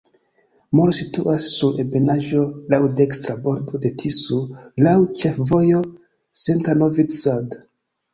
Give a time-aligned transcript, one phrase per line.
[0.77, 2.39] Mol situas sur ebenaĵo,
[2.73, 4.39] laŭ dekstra bordo de Tiso,
[4.87, 5.83] laŭ ĉefvojo
[6.45, 7.55] Senta-Novi Sad.